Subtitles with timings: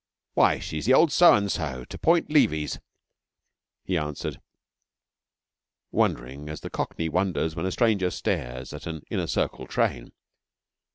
[0.33, 2.79] 'Why, she's the old So and So, to Port Levis,'
[3.83, 4.41] he answered,
[5.91, 10.11] wondering as the Cockney wonders when a stranger stares at an Inner Circle train.